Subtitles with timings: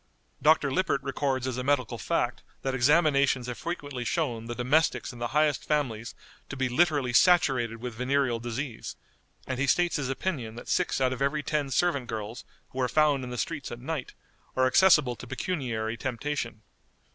[0.41, 0.71] Dr.
[0.71, 5.27] Lippert records as a medical fact that examinations have frequently shown the domestics in the
[5.27, 6.15] highest families
[6.49, 8.95] to be literally saturated with venereal disease,
[9.45, 12.89] and he states his opinion that six out of every ten servant girls who are
[12.89, 14.15] found in the streets at night
[14.55, 16.63] are accessible to pecuniary temptation.